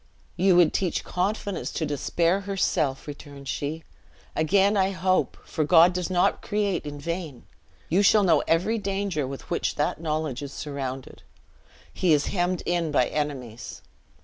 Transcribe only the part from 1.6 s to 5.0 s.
to Despair herself," returned she; "again I